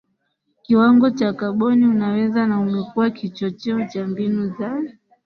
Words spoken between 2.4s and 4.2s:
na umekuwa kichocheo cha